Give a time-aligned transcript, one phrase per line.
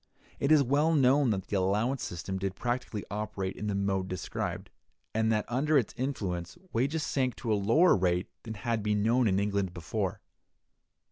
[0.39, 4.71] It is well known that the allowance system did practically operate in the mode described,
[5.13, 9.27] and that under its influence wages sank to a lower rate than had been known
[9.27, 10.19] in England before.